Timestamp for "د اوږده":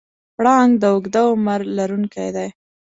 0.81-1.21